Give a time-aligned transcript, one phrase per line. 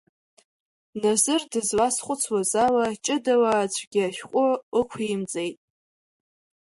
[1.01, 4.47] Назыр дызлазхәыцуаз ала, ҷыдала аӡәгьы ашәҟәы
[4.79, 5.57] ықәимҵеит.